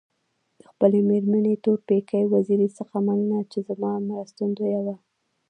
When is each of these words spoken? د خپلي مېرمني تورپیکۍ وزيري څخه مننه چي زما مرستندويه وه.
د 0.59 0.61
خپلي 0.71 0.99
مېرمني 1.09 1.53
تورپیکۍ 1.63 2.23
وزيري 2.33 2.69
څخه 2.77 2.95
مننه 3.07 3.39
چي 3.51 3.59
زما 3.67 3.91
مرستندويه 4.09 4.79
وه. 4.85 4.95